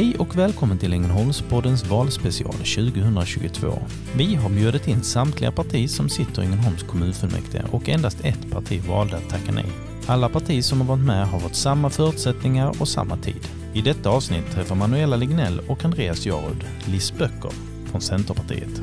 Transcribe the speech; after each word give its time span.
Hej 0.00 0.16
och 0.18 0.36
välkommen 0.36 0.78
till 0.78 0.92
Ängelholmspoddens 0.92 1.86
valspecial 1.86 2.52
2022. 2.52 3.78
Vi 4.16 4.34
har 4.34 4.50
bjudit 4.50 4.88
in 4.88 5.02
samtliga 5.02 5.52
partier 5.52 5.88
som 5.88 6.08
sitter 6.08 6.42
i 6.42 6.46
Ängelholms 6.46 6.82
kommunfullmäktige 6.82 7.64
och 7.70 7.88
endast 7.88 8.24
ett 8.24 8.50
parti 8.50 8.84
valde 8.88 9.16
att 9.16 9.28
tacka 9.28 9.52
nej. 9.52 9.66
Alla 10.06 10.28
partier 10.28 10.62
som 10.62 10.80
har 10.80 10.88
varit 10.88 11.06
med 11.06 11.26
har 11.26 11.40
fått 11.40 11.54
samma 11.54 11.90
förutsättningar 11.90 12.80
och 12.80 12.88
samma 12.88 13.16
tid. 13.16 13.48
I 13.74 13.82
detta 13.82 14.10
avsnitt 14.10 14.50
träffar 14.50 14.74
Manuela 14.74 15.16
Lignell 15.16 15.60
och 15.68 15.84
Andreas 15.84 16.26
Jarud 16.26 16.64
Liss 16.84 17.12
Böcker 17.18 17.52
från 17.90 18.00
Centerpartiet. 18.00 18.82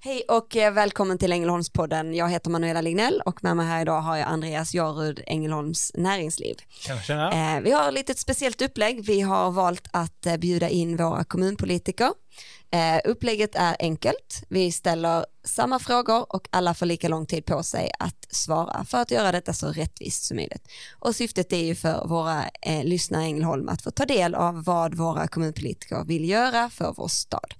Hej 0.00 0.22
och 0.28 0.56
eh, 0.56 0.72
välkommen 0.72 1.18
till 1.18 1.32
Ängelholmspodden. 1.32 2.14
Jag 2.14 2.28
heter 2.28 2.50
Manuela 2.50 2.80
Lignell 2.80 3.22
och 3.24 3.44
med 3.44 3.56
mig 3.56 3.66
här 3.66 3.82
idag 3.82 4.00
har 4.00 4.16
jag 4.16 4.28
Andreas 4.28 4.74
Jarud, 4.74 5.22
Ängelholms 5.26 5.90
näringsliv. 5.94 6.56
Tjena, 6.70 7.00
tjena. 7.02 7.56
Eh, 7.56 7.60
vi 7.62 7.70
har 7.70 7.92
lite 7.92 8.12
ett 8.12 8.18
speciellt 8.18 8.62
upplägg. 8.62 9.04
Vi 9.06 9.20
har 9.20 9.50
valt 9.50 9.88
att 9.92 10.26
eh, 10.26 10.36
bjuda 10.36 10.68
in 10.68 10.96
våra 10.96 11.24
kommunpolitiker 11.24 12.10
Eh, 12.70 13.00
upplägget 13.04 13.54
är 13.54 13.76
enkelt. 13.78 14.44
Vi 14.48 14.72
ställer 14.72 15.26
samma 15.44 15.78
frågor 15.78 16.32
och 16.32 16.48
alla 16.50 16.74
får 16.74 16.86
lika 16.86 17.08
lång 17.08 17.26
tid 17.26 17.44
på 17.44 17.62
sig 17.62 17.90
att 17.98 18.26
svara 18.30 18.84
för 18.84 18.98
att 18.98 19.10
göra 19.10 19.32
detta 19.32 19.52
så 19.52 19.68
rättvist 19.68 20.24
som 20.24 20.36
möjligt. 20.36 20.68
Och 20.98 21.14
syftet 21.14 21.52
är 21.52 21.64
ju 21.64 21.74
för 21.74 22.08
våra 22.08 22.44
eh, 22.62 22.84
lyssnare 22.84 23.22
i 23.22 23.26
Ängelholm 23.26 23.68
att 23.68 23.82
få 23.82 23.90
ta 23.90 24.04
del 24.04 24.34
av 24.34 24.64
vad 24.64 24.94
våra 24.94 25.28
kommunpolitiker 25.28 26.04
vill 26.04 26.28
göra 26.28 26.70
för 26.70 26.94
vår 26.96 27.08
stad. 27.08 27.54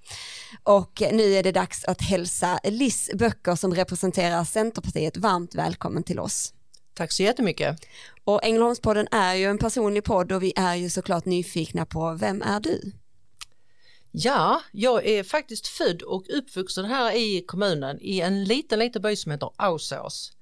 Och 0.63 1.03
nu 1.13 1.35
är 1.35 1.43
det 1.43 1.53
dags 1.53 1.85
att 1.85 2.03
hälsa 2.03 2.61
Liss 2.65 3.11
Böcker 3.15 3.55
som 3.55 3.75
representerar 3.75 4.45
Centerpartiet 4.45 5.17
varmt 5.17 5.55
välkommen 5.55 6.03
till 6.03 6.19
oss. 6.19 6.55
Tack 6.95 7.13
så 7.13 7.23
jättemycket. 7.23 7.77
Och 8.25 8.45
Ängelholmspodden 8.45 9.09
är 9.11 9.35
ju 9.35 9.45
en 9.45 9.59
personlig 9.59 10.05
podd 10.05 10.33
och 10.33 10.43
vi 10.43 10.53
är 10.57 10.75
ju 10.75 10.91
såklart 10.91 11.25
nyfikna 11.25 11.87
på 11.87 12.13
vem 12.13 12.43
är 12.43 12.61
du? 12.61 12.93
Ja, 14.21 14.63
jag 14.73 15.07
är 15.07 15.23
faktiskt 15.23 15.67
född 15.67 16.03
och 16.03 16.25
uppvuxen 16.29 16.85
här 16.85 17.17
i 17.17 17.45
kommunen 17.47 17.99
i 18.01 18.21
en 18.21 18.45
liten, 18.45 18.79
liten 18.79 19.03
by 19.03 19.17
som 19.17 19.33
heter 19.33 19.51
Ausås. 19.57 20.33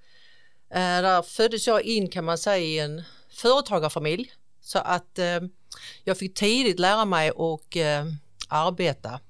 Eh, 0.71 0.79
där 0.81 1.23
föddes 1.23 1.67
jag 1.67 1.83
in 1.83 2.09
kan 2.09 2.25
man 2.25 2.39
säga 2.39 2.59
i 2.59 2.79
en 2.79 3.03
företagarfamilj 3.31 4.33
så 4.61 4.79
att 4.79 5.19
eh, 5.19 5.41
jag 6.05 6.19
fick 6.19 6.35
tidigt 6.35 6.79
lära 6.79 7.05
mig 7.05 7.29
att 7.29 7.77
eh, 7.77 8.05
arbeta. 8.49 9.21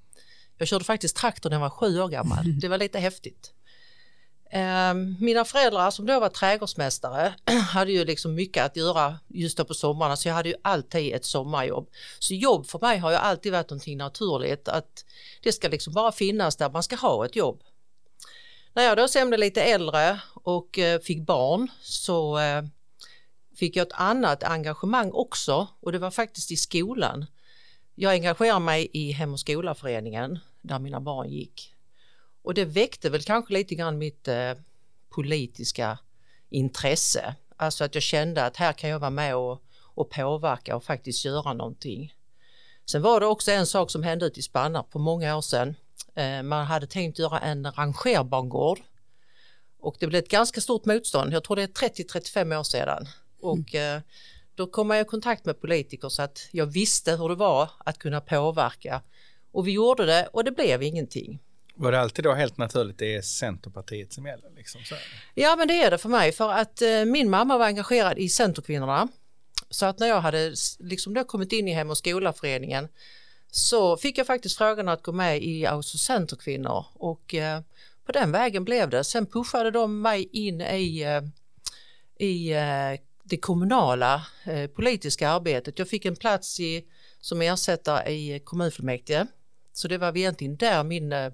Jag 0.59 0.69
körde 0.69 0.85
faktiskt 0.85 1.17
traktor 1.17 1.51
när 1.51 1.57
jag 1.57 1.61
var 1.61 1.71
sju 1.71 2.01
år 2.01 2.09
gammal. 2.09 2.45
Det 2.61 2.69
var 2.69 2.79
lite 2.79 2.99
häftigt. 2.99 3.53
Ehm, 4.57 5.17
mina 5.21 5.45
föräldrar 5.45 5.91
som 5.91 6.07
då 6.07 6.21
var 6.21 6.29
trädgårdsmästare 6.29 7.35
hade 7.71 7.93
ju 7.93 8.05
liksom 8.05 8.35
mycket 8.35 8.65
att 8.65 8.77
göra 8.77 9.19
just 9.29 9.59
då 9.59 9.65
på 9.65 9.75
sommarna 9.75 10.17
så 10.17 10.29
jag 10.29 10.35
hade 10.35 10.49
ju 10.49 10.55
alltid 10.63 11.15
ett 11.15 11.25
sommarjobb. 11.25 11.91
Så 12.19 12.35
jobb 12.35 12.67
för 12.67 12.79
mig 12.79 12.99
har 12.99 13.11
ju 13.11 13.17
alltid 13.17 13.53
varit 13.53 13.71
någonting 13.71 13.99
naturligt 13.99 14.69
att 14.69 15.05
det 15.43 15.53
ska 15.53 15.69
liksom 15.69 15.93
bara 15.93 16.13
finnas 16.13 16.57
där 16.57 16.71
man 16.71 16.83
ska 16.83 16.97
ha 16.97 17.27
ett 17.27 17.37
jobb. 17.37 17.63
När 18.75 18.83
jag 18.83 18.97
då 18.97 19.09
sen 19.09 19.29
blev 19.29 19.41
lite 19.41 19.63
äldre 19.63 20.21
och 20.35 20.79
eh, 20.79 21.01
fick 21.01 21.27
barn 21.27 21.69
så 21.83 22.39
eh, 22.39 22.63
fick 23.57 23.77
jag 23.77 23.87
ett 23.87 23.93
annat 23.95 24.43
engagemang 24.43 25.11
också 25.13 25.69
och 25.81 25.93
det 25.93 25.99
var 25.99 26.11
faktiskt 26.11 26.51
i 26.51 26.57
skolan. 26.57 27.27
Jag 27.95 28.13
engagerade 28.13 28.61
mig 28.61 28.91
i 28.93 29.13
Hem 29.13 29.33
och 29.33 29.41
skola-föreningen 29.41 30.39
där 30.63 30.79
mina 30.79 31.01
barn 31.01 31.29
gick 31.29 31.76
och 32.47 32.55
det 32.55 32.65
väckte 32.65 33.11
väl 33.11 33.23
kanske 33.23 33.55
lite 33.55 33.75
grann 33.75 33.99
mitt 33.99 34.29
eh, 34.29 34.53
politiska 35.09 35.99
intresse. 36.51 37.35
Alltså 37.57 37.85
att 37.85 37.95
jag 37.95 38.03
kände 38.03 38.45
att 38.45 38.57
här 38.57 38.73
kan 38.73 38.91
jag 38.91 38.99
vara 38.99 39.11
med 39.11 39.37
och, 39.37 39.63
och 39.95 40.11
påverka 40.11 40.77
och 40.77 40.85
faktiskt 40.85 41.25
göra 41.25 41.53
någonting. 41.53 42.15
Sen 42.91 43.03
var 43.03 43.21
det 43.21 43.27
också 43.27 43.51
en 43.51 43.67
sak 43.67 43.91
som 43.91 44.03
hände 44.03 44.27
ute 44.27 44.41
i 44.41 44.43
Spanna 44.43 44.83
på 44.83 44.99
många 44.99 45.37
år 45.37 45.41
sedan. 45.41 45.75
Eh, 46.15 46.43
man 46.43 46.67
hade 46.67 46.87
tänkt 46.87 47.19
göra 47.19 47.39
en 47.39 47.73
rangerbangård 47.73 48.81
och 49.79 49.97
det 49.99 50.07
blev 50.07 50.23
ett 50.25 50.31
ganska 50.31 50.61
stort 50.61 50.85
motstånd. 50.85 51.33
Jag 51.33 51.45
tror 51.45 51.57
det 51.57 51.63
är 51.63 51.89
30-35 51.89 52.59
år 52.59 52.63
sedan. 52.63 53.09
Och 53.41 53.75
mm. 53.75 53.97
eh, 53.97 54.03
då 54.55 54.67
kom 54.67 54.91
jag 54.91 55.01
i 55.01 55.05
kontakt 55.05 55.45
med 55.45 55.61
politiker 55.61 56.09
så 56.09 56.23
att 56.23 56.49
jag 56.51 56.67
visste 56.67 57.17
hur 57.17 57.29
det 57.29 57.35
var 57.35 57.71
att 57.79 57.99
kunna 57.99 58.21
påverka. 58.21 59.03
Och 59.53 59.67
vi 59.67 59.73
gjorde 59.73 60.07
det 60.07 60.29
och 60.33 60.45
det 60.45 60.51
blev 60.51 60.83
ingenting. 60.83 61.41
Var 61.79 61.93
det 61.93 62.01
alltid 62.01 62.25
då 62.25 62.33
helt 62.33 62.59
naturligt 62.59 62.99
det 62.99 63.15
är 63.15 63.23
Centerpartiet 63.23 64.13
som 64.13 64.27
gäller? 64.27 64.51
Liksom, 64.57 64.81
så 64.85 64.95
ja 65.35 65.57
men 65.57 65.69
det 65.69 65.83
är 65.83 65.91
det 65.91 65.99
för 65.99 66.09
mig 66.09 66.33
för 66.33 66.53
att 66.53 66.83
eh, 66.83 67.05
min 67.05 67.31
mamma 67.31 67.59
var 67.59 67.67
engagerad 67.67 68.19
i 68.19 68.29
Centerkvinnorna. 68.29 69.09
Så 69.71 69.87
att 69.87 69.99
när 69.99 70.07
jag 70.07 70.21
hade 70.21 70.55
liksom 70.79 71.15
då 71.15 71.25
kommit 71.25 71.53
in 71.53 71.69
i 71.69 71.73
Hem 71.73 71.91
och 71.91 71.99
skolaföreningen 71.99 72.89
så 73.51 73.97
fick 73.97 74.19
jag 74.19 74.27
faktiskt 74.27 74.59
frågan 74.59 74.89
att 74.89 75.03
gå 75.03 75.13
med 75.13 75.43
i 75.43 75.67
Auso 75.67 75.99
Centerkvinnor 75.99 76.85
och 76.95 77.35
eh, 77.35 77.61
på 78.07 78.13
den 78.13 78.33
vägen 78.33 78.65
blev 78.65 78.91
det. 78.91 79.05
Sen 79.05 79.27
pushade 79.27 79.71
de 79.71 80.03
mig 80.03 80.29
in 80.33 80.61
i, 80.61 81.03
eh, 81.03 81.23
i 82.27 82.53
eh, 82.53 83.01
det 83.23 83.37
kommunala 83.37 84.27
eh, 84.45 84.67
politiska 84.67 85.31
arbetet. 85.31 85.79
Jag 85.79 85.89
fick 85.89 86.05
en 86.05 86.17
plats 86.17 86.61
i, 86.61 86.85
som 87.21 87.43
ersättare 87.43 88.11
i 88.11 88.41
kommunfullmäktige. 88.45 89.27
Så 89.77 89.89
det 89.89 89.99
var 89.99 90.17
egentligen 90.17 90.57
där 90.57 90.85
min 90.85 91.13
eh, 91.13 91.33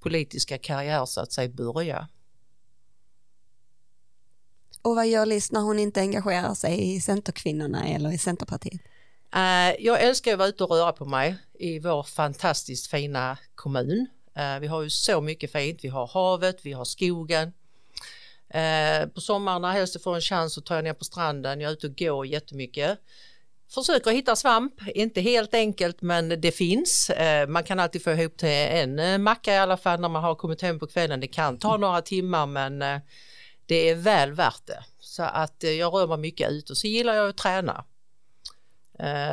politiska 0.00 0.58
karriär 0.58 1.06
så 1.06 1.20
att 1.20 1.32
säga 1.32 1.48
börja. 1.48 2.08
Och 4.82 4.96
vad 4.96 5.08
gör 5.08 5.26
Liz 5.26 5.52
när 5.52 5.60
hon 5.60 5.78
inte 5.78 6.00
engagerar 6.00 6.54
sig 6.54 6.94
i 6.94 7.00
Centerkvinnorna 7.00 7.86
eller 7.86 8.12
i 8.12 8.18
Centerpartiet? 8.18 8.80
Uh, 9.36 9.84
jag 9.84 10.02
älskar 10.02 10.32
att 10.32 10.38
vara 10.38 10.48
ute 10.48 10.64
och 10.64 10.70
röra 10.70 10.92
på 10.92 11.04
mig 11.04 11.36
i 11.58 11.78
vår 11.78 12.02
fantastiskt 12.02 12.86
fina 12.86 13.38
kommun. 13.54 14.06
Uh, 14.38 14.60
vi 14.60 14.66
har 14.66 14.82
ju 14.82 14.90
så 14.90 15.20
mycket 15.20 15.52
fint. 15.52 15.84
Vi 15.84 15.88
har 15.88 16.06
havet, 16.06 16.56
vi 16.62 16.72
har 16.72 16.84
skogen. 16.84 17.52
På 19.14 19.20
sommaren 19.20 19.62
när 19.62 19.72
helst 19.72 19.94
jag 19.94 20.02
får 20.02 20.14
en 20.14 20.20
chans 20.20 20.54
så 20.54 20.60
tar 20.60 20.74
jag 20.74 20.84
ner 20.84 20.94
på 20.94 21.04
stranden. 21.04 21.60
Jag 21.60 21.68
är 21.68 21.72
ute 21.72 21.86
och 21.86 21.96
går 21.96 22.26
jättemycket 22.26 22.98
försöker 23.68 24.10
hitta 24.10 24.36
svamp, 24.36 24.74
inte 24.94 25.20
helt 25.20 25.54
enkelt 25.54 26.02
men 26.02 26.28
det 26.28 26.52
finns. 26.52 27.10
Eh, 27.10 27.48
man 27.48 27.64
kan 27.64 27.80
alltid 27.80 28.02
få 28.04 28.10
ihop 28.10 28.36
till 28.36 28.48
en 28.48 28.98
eh, 28.98 29.18
macka 29.18 29.54
i 29.54 29.58
alla 29.58 29.76
fall 29.76 30.00
när 30.00 30.08
man 30.08 30.22
har 30.22 30.34
kommit 30.34 30.62
hem 30.62 30.78
på 30.78 30.86
kvällen. 30.86 31.20
Det 31.20 31.26
kan 31.26 31.58
ta 31.58 31.76
några 31.76 32.02
timmar 32.02 32.46
men 32.46 32.82
eh, 32.82 32.98
det 33.66 33.88
är 33.88 33.94
väl 33.94 34.32
värt 34.32 34.66
det. 34.66 34.84
Så 35.00 35.22
att 35.22 35.56
jag 35.78 35.94
rör 35.94 36.06
mig 36.06 36.18
mycket 36.18 36.50
ut 36.50 36.70
och 36.70 36.76
så 36.76 36.86
gillar 36.86 37.14
jag 37.14 37.28
att 37.28 37.36
träna. 37.36 37.84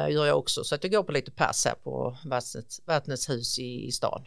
Gör 0.09 0.25
jag 0.25 0.37
också 0.37 0.63
så 0.63 0.75
att 0.75 0.83
jag 0.83 0.91
går 0.91 1.03
på 1.03 1.11
lite 1.11 1.31
pass 1.31 1.65
här 1.65 1.75
på 1.75 2.17
Vattnets, 2.25 2.81
Vattnets 2.85 3.29
hus 3.29 3.59
i, 3.59 3.87
i 3.87 3.91
stan. 3.91 4.25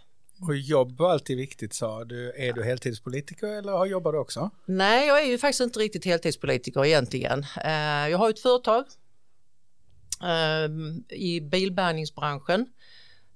Och 0.48 0.56
jobb 0.56 0.98
var 0.98 1.10
alltid 1.10 1.36
viktigt 1.36 1.74
sa 1.74 2.04
du. 2.04 2.32
Är 2.36 2.52
du 2.52 2.64
heltidspolitiker 2.64 3.46
eller 3.46 3.72
har 3.72 3.86
jobbar 3.86 4.12
du 4.12 4.18
också? 4.18 4.50
Nej, 4.66 5.06
jag 5.06 5.22
är 5.22 5.26
ju 5.26 5.38
faktiskt 5.38 5.60
inte 5.60 5.78
riktigt 5.78 6.04
heltidspolitiker 6.04 6.84
egentligen. 6.84 7.46
Jag 8.10 8.18
har 8.18 8.30
ett 8.30 8.40
företag 8.40 8.84
i 11.08 11.40
bilbärgningsbranschen. 11.40 12.66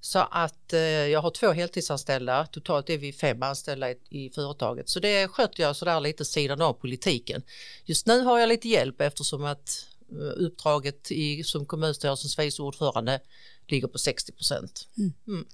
Så 0.01 0.19
att 0.31 0.73
eh, 0.73 0.79
jag 0.81 1.21
har 1.21 1.31
två 1.31 1.51
heltidsanställda, 1.51 2.45
totalt 2.45 2.89
är 2.89 2.97
vi 2.97 3.13
fem 3.13 3.43
anställda 3.43 3.91
i, 3.91 3.95
i 4.09 4.29
företaget. 4.29 4.89
Så 4.89 4.99
det 4.99 5.27
sköter 5.27 5.63
jag 5.63 5.75
sådär 5.75 5.99
lite 5.99 6.25
sidan 6.25 6.61
av 6.61 6.73
politiken. 6.73 7.41
Just 7.85 8.07
nu 8.07 8.21
har 8.21 8.39
jag 8.39 8.49
lite 8.49 8.69
hjälp 8.69 9.01
eftersom 9.01 9.45
att 9.45 9.85
eh, 10.11 10.45
uppdraget 10.45 11.11
i, 11.11 11.43
som 11.43 11.65
kommunstyrelsens 11.65 12.39
vice 12.39 12.61
ordförande 12.61 13.19
ligger 13.67 13.87
på 13.87 13.97
60 13.97 14.31
procent. 14.31 14.87
Mm. 14.97 15.13
Mm. 15.27 15.45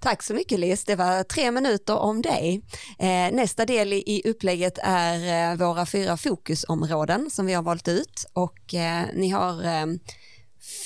Tack 0.00 0.22
så 0.22 0.34
mycket 0.34 0.60
Lis, 0.60 0.84
det 0.84 0.96
var 0.96 1.22
tre 1.22 1.50
minuter 1.50 1.96
om 1.96 2.22
dig. 2.22 2.62
Eh, 2.98 3.32
nästa 3.32 3.66
del 3.66 3.92
i 3.92 4.22
upplägget 4.24 4.78
är 4.82 5.52
eh, 5.52 5.58
våra 5.58 5.86
fyra 5.86 6.16
fokusområden 6.16 7.30
som 7.30 7.46
vi 7.46 7.52
har 7.52 7.62
valt 7.62 7.88
ut 7.88 8.26
och 8.32 8.74
eh, 8.74 9.04
ni 9.14 9.28
har 9.28 9.62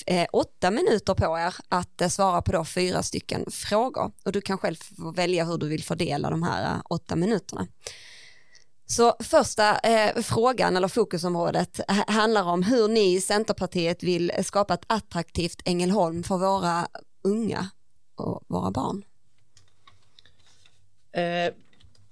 eh, 0.06 0.26
åtta 0.32 0.70
minuter 0.70 1.14
på 1.14 1.38
er 1.38 1.54
att 1.68 2.00
eh, 2.00 2.08
svara 2.08 2.42
på 2.42 2.52
då 2.52 2.64
fyra 2.64 3.02
stycken 3.02 3.50
frågor 3.50 4.12
och 4.24 4.32
du 4.32 4.40
kan 4.40 4.58
själv 4.58 4.76
välja 5.14 5.44
hur 5.44 5.58
du 5.58 5.68
vill 5.68 5.84
fördela 5.84 6.30
de 6.30 6.42
här 6.42 6.74
eh, 6.74 6.82
åtta 6.84 7.16
minuterna. 7.16 7.66
Så 8.86 9.16
första 9.20 9.78
eh, 9.78 10.22
frågan 10.22 10.76
eller 10.76 10.88
fokusområdet 10.88 11.80
handlar 12.06 12.44
om 12.44 12.62
hur 12.62 12.88
ni 12.88 13.14
i 13.14 13.20
Centerpartiet 13.20 14.02
vill 14.02 14.30
eh, 14.30 14.42
skapa 14.42 14.74
ett 14.74 14.84
attraktivt 14.86 15.62
Ängelholm 15.64 16.22
för 16.22 16.38
våra 16.38 16.88
unga 17.24 17.70
och 18.16 18.42
våra 18.48 18.70
barn. 18.70 19.04
Eh, 21.12 21.54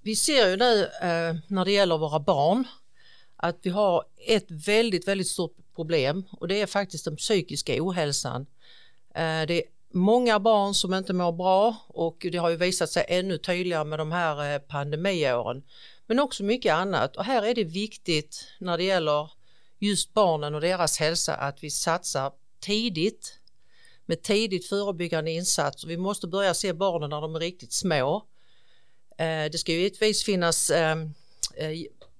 vi 0.02 0.16
ser 0.16 0.48
ju 0.48 0.56
nu 0.56 0.82
eh, 0.82 1.36
när 1.48 1.64
det 1.64 1.72
gäller 1.72 1.98
våra 1.98 2.20
barn 2.20 2.66
att 3.42 3.58
vi 3.62 3.70
har 3.70 4.04
ett 4.26 4.50
väldigt, 4.50 5.08
väldigt 5.08 5.26
stort 5.26 5.56
problem 5.74 6.24
och 6.32 6.48
det 6.48 6.60
är 6.60 6.66
faktiskt 6.66 7.04
den 7.04 7.16
psykiska 7.16 7.74
ohälsan. 7.78 8.46
Eh, 9.14 9.42
det 9.46 9.54
är 9.54 9.62
många 9.90 10.40
barn 10.40 10.74
som 10.74 10.94
inte 10.94 11.12
mår 11.12 11.32
bra 11.32 11.76
och 11.88 12.26
det 12.32 12.38
har 12.38 12.50
ju 12.50 12.56
visat 12.56 12.90
sig 12.90 13.04
ännu 13.08 13.38
tydligare 13.38 13.84
med 13.84 13.98
de 13.98 14.12
här 14.12 14.54
eh, 14.54 14.58
pandemiåren. 14.58 15.62
Men 16.06 16.18
också 16.18 16.42
mycket 16.42 16.74
annat. 16.74 17.16
Och 17.16 17.24
här 17.24 17.42
är 17.42 17.54
det 17.54 17.64
viktigt 17.64 18.46
när 18.58 18.78
det 18.78 18.84
gäller 18.84 19.30
just 19.78 20.14
barnen 20.14 20.54
och 20.54 20.60
deras 20.60 20.98
hälsa 20.98 21.34
att 21.34 21.62
vi 21.62 21.70
satsar 21.70 22.32
tidigt 22.60 23.38
med 24.06 24.22
tidigt 24.22 24.68
förebyggande 24.68 25.30
insatser. 25.30 25.88
Vi 25.88 25.96
måste 25.96 26.26
börja 26.26 26.54
se 26.54 26.72
barnen 26.72 27.10
när 27.10 27.20
de 27.20 27.34
är 27.34 27.40
riktigt 27.40 27.72
små. 27.72 28.26
Eh, 29.18 29.44
det 29.52 29.58
ska 29.58 29.72
ju 29.72 29.78
givetvis 29.78 30.24
finnas 30.24 30.70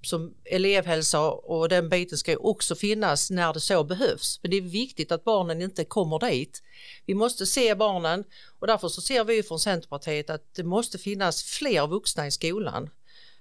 som 0.02 0.34
elevhälsa 0.44 1.30
och 1.30 1.68
den 1.68 1.88
biten 1.88 2.18
ska 2.18 2.30
ju 2.30 2.36
också 2.36 2.74
finnas 2.74 3.30
när 3.30 3.52
det 3.52 3.60
så 3.60 3.84
behövs. 3.84 4.38
Men 4.42 4.50
det 4.50 4.56
är 4.56 4.60
viktigt 4.60 5.12
att 5.12 5.24
barnen 5.24 5.62
inte 5.62 5.84
kommer 5.84 6.18
dit. 6.18 6.62
Vi 7.06 7.14
måste 7.14 7.46
se 7.46 7.74
barnen 7.74 8.24
och 8.58 8.66
därför 8.66 8.88
så 8.88 9.00
ser 9.00 9.24
vi 9.24 9.42
från 9.42 9.60
Centerpartiet 9.60 10.30
att 10.30 10.54
det 10.54 10.64
måste 10.64 10.98
finnas 10.98 11.42
fler 11.42 11.86
vuxna 11.86 12.26
i 12.26 12.30
skolan. 12.30 12.90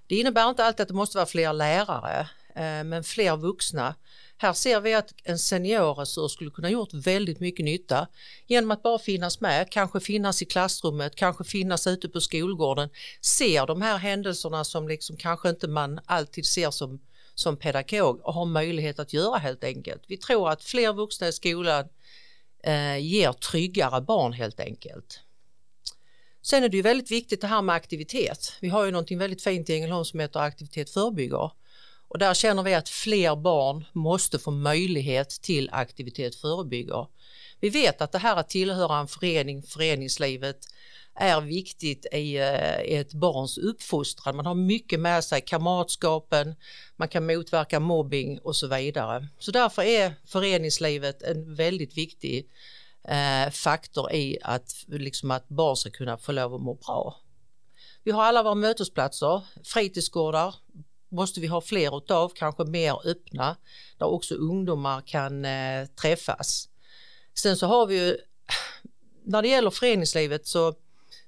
Det 0.07 0.15
innebär 0.15 0.49
inte 0.49 0.65
alltid 0.65 0.81
att 0.81 0.87
det 0.87 0.93
måste 0.93 1.17
vara 1.17 1.25
fler 1.25 1.53
lärare, 1.53 2.19
eh, 2.55 2.83
men 2.83 3.03
fler 3.03 3.37
vuxna 3.37 3.95
här 4.41 4.53
ser 4.53 4.81
vi 4.81 4.93
att 4.93 5.13
en 5.23 5.39
seniorresurs 5.39 6.31
skulle 6.31 6.51
kunna 6.51 6.69
gjort 6.69 6.93
väldigt 6.93 7.39
mycket 7.39 7.65
nytta 7.65 8.07
genom 8.47 8.71
att 8.71 8.83
bara 8.83 8.99
finnas 8.99 9.41
med, 9.41 9.69
kanske 9.71 9.99
finnas 9.99 10.41
i 10.41 10.45
klassrummet, 10.45 11.15
kanske 11.15 11.43
finnas 11.43 11.87
ute 11.87 12.09
på 12.09 12.21
skolgården, 12.21 12.89
ser 13.21 13.65
de 13.65 13.81
här 13.81 13.97
händelserna 13.97 14.63
som 14.63 14.87
liksom 14.87 15.17
kanske 15.17 15.49
inte 15.49 15.67
man 15.67 15.99
alltid 16.05 16.45
ser 16.45 16.71
som, 16.71 16.99
som 17.35 17.57
pedagog 17.57 18.25
och 18.25 18.33
har 18.33 18.45
möjlighet 18.45 18.99
att 18.99 19.13
göra 19.13 19.37
helt 19.37 19.63
enkelt. 19.63 20.03
Vi 20.07 20.17
tror 20.17 20.49
att 20.49 20.63
fler 20.63 20.93
vuxna 20.93 21.27
i 21.27 21.31
skolan 21.31 21.85
eh, 22.63 22.97
ger 22.97 23.33
tryggare 23.33 24.01
barn 24.01 24.33
helt 24.33 24.59
enkelt. 24.59 25.19
Sen 26.41 26.63
är 26.63 26.69
det 26.69 26.77
ju 26.77 26.83
väldigt 26.83 27.11
viktigt 27.11 27.41
det 27.41 27.47
här 27.47 27.61
med 27.61 27.75
aktivitet. 27.75 28.53
Vi 28.61 28.69
har 28.69 28.85
ju 28.85 28.91
någonting 28.91 29.17
väldigt 29.17 29.43
fint 29.43 29.69
i 29.69 29.73
Ängelholm 29.73 30.05
som 30.05 30.19
heter 30.19 30.39
aktivitet 30.39 30.89
förebygger 30.89 31.51
och 32.11 32.19
där 32.19 32.33
känner 32.33 32.63
vi 32.63 32.73
att 32.73 32.89
fler 32.89 33.35
barn 33.35 33.85
måste 33.93 34.39
få 34.39 34.51
möjlighet 34.51 35.29
till 35.29 35.69
aktivitet 35.71 36.35
förebygger. 36.35 37.07
Vi 37.59 37.69
vet 37.69 38.01
att 38.01 38.11
det 38.11 38.17
här 38.17 38.35
att 38.35 38.49
tillhöra 38.49 38.97
en 38.97 39.07
förening, 39.07 39.63
föreningslivet, 39.63 40.57
är 41.15 41.41
viktigt 41.41 42.05
i, 42.13 42.37
eh, 42.37 42.99
ett 42.99 43.13
barns 43.13 43.57
uppfostran. 43.57 44.35
Man 44.35 44.45
har 44.45 44.55
mycket 44.55 44.99
med 44.99 45.23
sig, 45.23 45.41
kamratskapen, 45.41 46.55
man 46.95 47.07
kan 47.07 47.25
motverka 47.25 47.79
mobbing 47.79 48.39
och 48.39 48.55
så 48.55 48.67
vidare. 48.67 49.27
Så 49.39 49.51
därför 49.51 49.81
är 49.81 50.13
föreningslivet 50.25 51.21
en 51.21 51.55
väldigt 51.55 51.97
viktig 51.97 52.49
eh, 53.07 53.51
faktor 53.51 54.11
i 54.11 54.37
att, 54.41 54.85
liksom 54.87 55.31
att 55.31 55.47
barn 55.47 55.75
ska 55.75 55.89
kunna 55.89 56.17
få 56.17 56.31
lov 56.31 56.55
att 56.55 56.61
må 56.61 56.73
bra. 56.73 57.15
Vi 58.03 58.11
har 58.11 58.23
alla 58.23 58.43
våra 58.43 58.55
mötesplatser, 58.55 59.41
fritidsgårdar, 59.63 60.55
måste 61.11 61.39
vi 61.39 61.47
ha 61.47 61.61
fler 61.61 61.97
utav, 61.97 62.31
kanske 62.35 62.63
mer 62.63 63.07
öppna, 63.07 63.55
där 63.97 64.05
också 64.05 64.35
ungdomar 64.35 65.01
kan 65.01 65.45
eh, 65.45 65.85
träffas. 65.85 66.69
Sen 67.33 67.57
så 67.57 67.67
har 67.67 67.85
vi 67.85 67.95
ju, 67.95 68.17
när 69.23 69.41
det 69.41 69.47
gäller 69.47 69.69
föreningslivet 69.69 70.47
så 70.47 70.73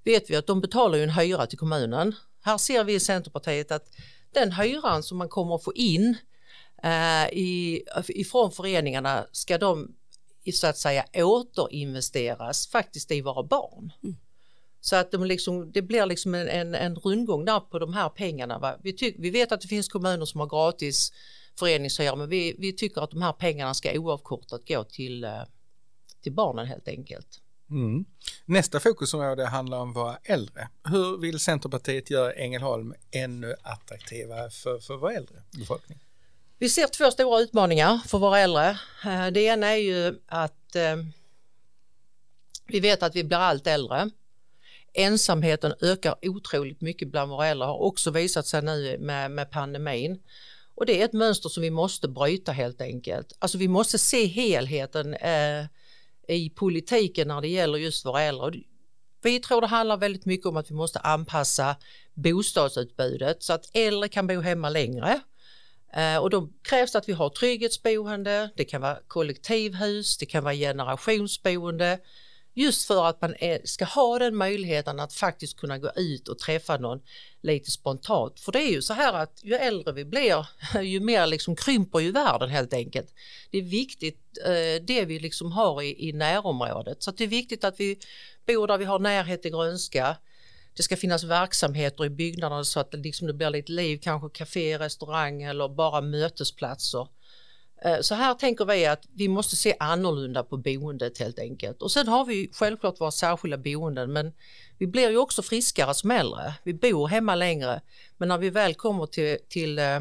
vet 0.03 0.29
vi 0.29 0.35
att 0.35 0.47
de 0.47 0.61
betalar 0.61 0.97
ju 0.97 1.03
en 1.03 1.09
hyra 1.09 1.45
till 1.45 1.57
kommunen. 1.57 2.15
Här 2.41 2.57
ser 2.57 2.83
vi 2.83 2.93
i 2.93 2.99
Centerpartiet 2.99 3.71
att 3.71 3.87
den 4.33 4.51
hyran 4.51 5.03
som 5.03 5.17
man 5.17 5.29
kommer 5.29 5.55
att 5.55 5.63
få 5.63 5.73
in 5.73 6.17
eh, 6.83 7.27
i, 7.31 7.83
ifrån 8.07 8.51
föreningarna 8.51 9.25
ska 9.31 9.57
de 9.57 9.95
så 10.53 10.67
att 10.67 10.77
säga 10.77 11.05
återinvesteras 11.13 12.67
faktiskt 12.67 13.11
i 13.11 13.21
våra 13.21 13.43
barn. 13.43 13.91
Mm. 14.03 14.15
Så 14.85 14.95
att 14.95 15.11
de 15.11 15.25
liksom, 15.25 15.71
det 15.71 15.81
blir 15.81 16.05
liksom 16.05 16.35
en, 16.35 16.47
en, 16.47 16.75
en 16.75 16.95
rundgång 16.95 17.45
där 17.45 17.59
på 17.59 17.79
de 17.79 17.93
här 17.93 18.09
pengarna. 18.09 18.59
Va? 18.59 18.77
Vi, 18.83 18.93
tyck, 18.93 19.15
vi 19.19 19.29
vet 19.29 19.51
att 19.51 19.61
det 19.61 19.67
finns 19.67 19.87
kommuner 19.87 20.25
som 20.25 20.39
har 20.39 20.47
gratis 20.47 21.13
föreningshyra 21.59 22.15
men 22.15 22.29
vi, 22.29 22.55
vi 22.57 22.73
tycker 22.73 23.01
att 23.01 23.11
de 23.11 23.21
här 23.21 23.33
pengarna 23.33 23.73
ska 23.73 23.91
oavkortat 23.99 24.67
gå 24.67 24.83
till, 24.83 25.23
eh, 25.23 25.41
till 26.23 26.33
barnen 26.33 26.65
helt 26.65 26.87
enkelt. 26.87 27.41
Mm. 27.69 28.05
Nästa 28.45 28.79
fokusområde 28.79 29.45
handlar 29.45 29.79
om 29.79 29.93
våra 29.93 30.17
äldre. 30.23 30.69
Hur 30.83 31.17
vill 31.17 31.39
Centerpartiet 31.39 32.09
göra 32.09 32.33
Ängelholm 32.33 32.93
ännu 33.11 33.55
attraktivare 33.61 34.49
för, 34.49 34.79
för 34.79 34.97
vår 34.97 35.11
äldre 35.11 35.35
befolkning? 35.51 35.99
Vi 36.59 36.69
ser 36.69 36.87
två 36.87 37.11
stora 37.11 37.39
utmaningar 37.39 37.97
för 38.07 38.17
våra 38.17 38.39
äldre. 38.39 38.69
Eh, 39.05 39.27
det 39.27 39.41
ena 39.41 39.67
är 39.67 39.77
ju 39.77 40.19
att 40.25 40.75
eh, 40.75 40.95
vi 42.67 42.79
vet 42.79 43.03
att 43.03 43.15
vi 43.15 43.23
blir 43.23 43.37
allt 43.37 43.67
äldre 43.67 44.09
Ensamheten 44.93 45.73
ökar 45.81 46.15
otroligt 46.21 46.81
mycket 46.81 47.11
bland 47.11 47.31
våra 47.31 47.47
äldre, 47.47 47.65
har 47.65 47.81
också 47.81 48.11
visat 48.11 48.47
sig 48.47 48.61
nu 48.61 48.97
med, 48.99 49.31
med 49.31 49.51
pandemin. 49.51 50.19
Och 50.75 50.85
det 50.85 51.01
är 51.01 51.05
ett 51.05 51.13
mönster 51.13 51.49
som 51.49 51.63
vi 51.63 51.69
måste 51.69 52.07
bryta 52.07 52.51
helt 52.51 52.81
enkelt. 52.81 53.33
Alltså 53.39 53.57
vi 53.57 53.67
måste 53.67 53.97
se 53.97 54.25
helheten 54.25 55.13
eh, 55.13 55.65
i 56.27 56.49
politiken 56.49 57.27
när 57.27 57.41
det 57.41 57.47
gäller 57.47 57.77
just 57.77 58.05
våra 58.05 58.21
äldre. 58.21 58.51
Vi 59.21 59.39
tror 59.39 59.61
det 59.61 59.67
handlar 59.67 59.97
väldigt 59.97 60.25
mycket 60.25 60.45
om 60.45 60.57
att 60.57 60.71
vi 60.71 60.75
måste 60.75 60.99
anpassa 60.99 61.75
bostadsutbudet 62.13 63.43
så 63.43 63.53
att 63.53 63.69
äldre 63.73 64.09
kan 64.09 64.27
bo 64.27 64.41
hemma 64.41 64.69
längre. 64.69 65.21
Eh, 65.93 66.17
och 66.17 66.29
då 66.29 66.49
krävs 66.61 66.91
det 66.91 66.97
att 66.97 67.09
vi 67.09 67.13
har 67.13 67.29
trygghetsboende, 67.29 68.49
det 68.55 68.65
kan 68.65 68.81
vara 68.81 68.97
kollektivhus, 69.07 70.17
det 70.17 70.25
kan 70.25 70.43
vara 70.43 70.53
generationsboende, 70.53 71.99
Just 72.55 72.87
för 72.87 73.05
att 73.05 73.21
man 73.21 73.35
är, 73.39 73.61
ska 73.63 73.85
ha 73.85 74.19
den 74.19 74.35
möjligheten 74.35 74.99
att 74.99 75.13
faktiskt 75.13 75.57
kunna 75.57 75.77
gå 75.77 75.91
ut 75.95 76.27
och 76.27 76.39
träffa 76.39 76.77
någon 76.77 77.01
lite 77.41 77.71
spontant. 77.71 78.39
För 78.39 78.51
det 78.51 78.59
är 78.59 78.71
ju 78.71 78.81
så 78.81 78.93
här 78.93 79.13
att 79.13 79.39
ju 79.43 79.53
äldre 79.53 79.93
vi 79.93 80.05
blir, 80.05 80.47
ju 80.81 80.99
mer 80.99 81.27
liksom 81.27 81.55
krymper 81.55 81.99
ju 81.99 82.11
världen 82.11 82.49
helt 82.49 82.73
enkelt. 82.73 83.13
Det 83.51 83.57
är 83.57 83.61
viktigt 83.61 84.37
eh, 84.45 84.85
det 84.85 85.05
vi 85.05 85.19
liksom 85.19 85.51
har 85.51 85.81
i, 85.81 86.09
i 86.09 86.13
närområdet. 86.13 87.03
Så 87.03 87.11
det 87.11 87.23
är 87.23 87.27
viktigt 87.27 87.63
att 87.63 87.79
vi 87.79 87.99
bor 88.47 88.67
där 88.67 88.77
vi 88.77 88.85
har 88.85 88.99
närhet 88.99 89.41
till 89.41 89.51
grönska. 89.51 90.17
Det 90.75 90.83
ska 90.83 90.97
finnas 90.97 91.23
verksamheter 91.23 92.05
i 92.05 92.09
byggnaderna 92.09 92.63
så 92.63 92.79
att 92.79 92.91
det, 92.91 92.97
liksom 92.97 93.27
det 93.27 93.33
blir 93.33 93.49
lite 93.49 93.71
liv, 93.71 93.99
kanske 94.03 94.29
café, 94.29 94.79
restaurang 94.79 95.43
eller 95.43 95.69
bara 95.69 96.01
mötesplatser. 96.01 97.07
Eh, 97.85 98.01
så 98.01 98.15
här 98.15 98.33
tänker 98.33 98.65
vi 98.65 98.85
att 98.85 99.03
vi 99.13 99.27
måste 99.27 99.55
se 99.55 99.75
annorlunda 99.79 100.43
på 100.43 100.57
boendet 100.57 101.17
helt 101.17 101.39
enkelt. 101.39 101.81
Och 101.81 101.91
sen 101.91 102.07
har 102.07 102.25
vi 102.25 102.49
självklart 102.53 103.01
våra 103.01 103.11
särskilda 103.11 103.57
boenden 103.57 104.13
men 104.13 104.33
vi 104.77 104.87
blir 104.87 105.09
ju 105.09 105.17
också 105.17 105.41
friskare 105.41 105.93
som 105.93 106.11
äldre. 106.11 106.53
Vi 106.63 106.73
bor 106.73 107.07
hemma 107.07 107.35
längre 107.35 107.81
men 108.17 108.27
när 108.27 108.37
vi 108.37 108.49
väl 108.49 108.73
kommer 108.73 109.05
till, 109.05 109.37
till 109.49 109.79
eh, 109.79 109.99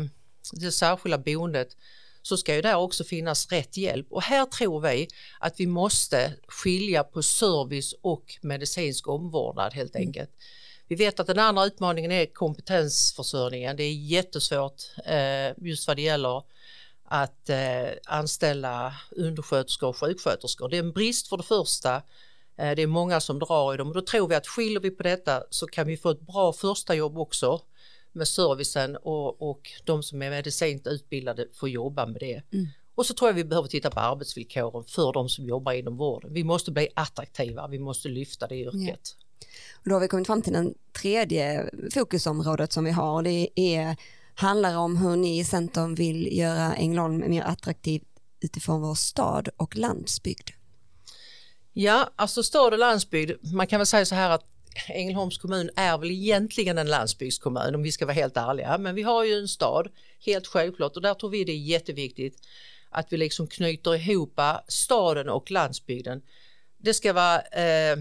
det 0.52 0.72
särskilda 0.72 1.18
boendet 1.18 1.76
så 2.22 2.36
ska 2.36 2.54
ju 2.54 2.62
där 2.62 2.76
också 2.76 3.04
finnas 3.04 3.52
rätt 3.52 3.76
hjälp 3.76 4.06
och 4.10 4.22
här 4.22 4.46
tror 4.46 4.80
vi 4.80 5.08
att 5.40 5.60
vi 5.60 5.66
måste 5.66 6.32
skilja 6.46 7.04
på 7.04 7.22
service 7.22 7.94
och 8.00 8.38
medicinsk 8.40 9.08
omvårdnad 9.08 9.74
helt 9.74 9.96
mm. 9.96 10.08
enkelt. 10.08 10.30
Vi 10.88 10.96
vet 10.96 11.20
att 11.20 11.26
den 11.26 11.38
andra 11.38 11.64
utmaningen 11.64 12.12
är 12.12 12.26
kompetensförsörjningen. 12.26 13.76
Det 13.76 13.82
är 13.82 13.92
jättesvårt 13.92 14.82
eh, 15.04 15.66
just 15.66 15.88
vad 15.88 15.96
det 15.96 16.02
gäller 16.02 16.42
att 17.12 17.50
eh, 17.50 17.90
anställa 18.06 18.94
undersköterskor 19.10 19.88
och 19.88 19.96
sjuksköterskor. 19.96 20.68
Det 20.68 20.76
är 20.76 20.82
en 20.82 20.92
brist 20.92 21.28
för 21.28 21.36
det 21.36 21.42
första. 21.42 21.96
Eh, 22.56 22.74
det 22.76 22.82
är 22.82 22.86
många 22.86 23.20
som 23.20 23.38
drar 23.38 23.74
i 23.74 23.76
dem 23.76 23.88
och 23.88 23.94
då 23.94 24.00
tror 24.00 24.28
vi 24.28 24.34
att 24.34 24.46
skiljer 24.46 24.80
vi 24.80 24.90
på 24.90 25.02
detta 25.02 25.42
så 25.50 25.66
kan 25.66 25.86
vi 25.86 25.96
få 25.96 26.10
ett 26.10 26.20
bra 26.20 26.52
första 26.52 26.94
jobb 26.94 27.18
också 27.18 27.60
med 28.12 28.28
servicen 28.28 28.96
och, 28.96 29.50
och 29.50 29.60
de 29.84 30.02
som 30.02 30.22
är 30.22 30.30
medicinskt 30.30 30.86
utbildade 30.86 31.46
får 31.52 31.68
jobba 31.68 32.06
med 32.06 32.20
det. 32.20 32.42
Mm. 32.52 32.66
Och 32.94 33.06
så 33.06 33.14
tror 33.14 33.30
jag 33.30 33.34
vi 33.34 33.44
behöver 33.44 33.68
titta 33.68 33.90
på 33.90 34.00
arbetsvillkoren 34.00 34.84
för 34.84 35.12
de 35.12 35.28
som 35.28 35.46
jobbar 35.46 35.72
inom 35.72 35.96
vården. 35.96 36.32
Vi 36.32 36.44
måste 36.44 36.70
bli 36.70 36.88
attraktiva, 36.94 37.68
vi 37.68 37.78
måste 37.78 38.08
lyfta 38.08 38.46
det 38.46 38.56
yrket. 38.56 39.16
Ja. 39.18 39.46
Och 39.74 39.88
då 39.88 39.94
har 39.94 40.00
vi 40.00 40.08
kommit 40.08 40.26
fram 40.26 40.42
till 40.42 40.52
den 40.52 40.74
tredje 41.02 41.70
fokusområdet 41.94 42.72
som 42.72 42.84
vi 42.84 42.90
har 42.90 43.14
och 43.14 43.22
det 43.22 43.48
är 43.54 43.96
handlar 44.34 44.76
om 44.76 44.96
hur 44.96 45.16
ni 45.16 45.38
i 45.38 45.44
Centern 45.44 45.94
vill 45.94 46.38
göra 46.38 46.74
Ängelholm 46.74 47.18
mer 47.30 47.42
attraktiv 47.42 48.02
utifrån 48.40 48.80
vår 48.80 48.94
stad 48.94 49.48
och 49.56 49.76
landsbygd. 49.76 50.50
Ja, 51.72 52.10
alltså 52.16 52.42
stad 52.42 52.72
och 52.72 52.78
landsbygd, 52.78 53.32
man 53.54 53.66
kan 53.66 53.78
väl 53.78 53.86
säga 53.86 54.04
så 54.04 54.14
här 54.14 54.30
att 54.30 54.44
Ängelholms 54.88 55.38
kommun 55.38 55.70
är 55.76 55.98
väl 55.98 56.10
egentligen 56.10 56.78
en 56.78 56.86
landsbygdskommun 56.86 57.74
om 57.74 57.82
vi 57.82 57.92
ska 57.92 58.06
vara 58.06 58.14
helt 58.14 58.36
ärliga, 58.36 58.78
men 58.78 58.94
vi 58.94 59.02
har 59.02 59.24
ju 59.24 59.38
en 59.38 59.48
stad, 59.48 59.88
helt 60.26 60.46
självklart, 60.46 60.96
och 60.96 61.02
där 61.02 61.14
tror 61.14 61.30
vi 61.30 61.44
det 61.44 61.52
är 61.52 61.56
jätteviktigt 61.56 62.38
att 62.90 63.12
vi 63.12 63.16
liksom 63.16 63.46
knyter 63.46 63.94
ihop 63.94 64.40
staden 64.68 65.28
och 65.28 65.50
landsbygden. 65.50 66.22
Det 66.78 66.94
ska 66.94 67.12
vara 67.12 67.40
eh, 67.40 67.96